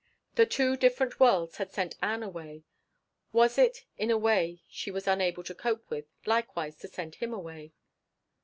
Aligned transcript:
The 0.33 0.47
two 0.47 0.75
different 0.77 1.19
worlds 1.19 1.57
had 1.57 1.71
sent 1.71 1.93
Ann 2.01 2.23
away; 2.23 2.63
was 3.31 3.59
it, 3.59 3.85
in 3.99 4.09
a 4.09 4.17
way 4.17 4.63
she 4.67 4.89
was 4.89 5.07
unable 5.07 5.43
to 5.43 5.53
cope 5.53 5.87
with, 5.91 6.05
likewise 6.25 6.75
to 6.79 6.87
send 6.87 7.13
him 7.17 7.31
away? 7.35 7.73